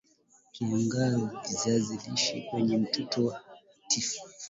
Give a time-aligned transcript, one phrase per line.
[0.53, 1.31] Kaanga
[1.63, 3.29] viazi lishe kwenye moto
[3.83, 4.17] hafifu